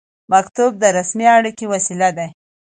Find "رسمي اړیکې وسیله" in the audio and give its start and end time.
0.97-2.09